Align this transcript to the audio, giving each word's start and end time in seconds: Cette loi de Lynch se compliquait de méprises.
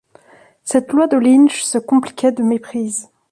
Cette 0.63 0.93
loi 0.93 1.05
de 1.05 1.15
Lynch 1.17 1.61
se 1.61 1.77
compliquait 1.77 2.31
de 2.31 2.41
méprises. 2.41 3.11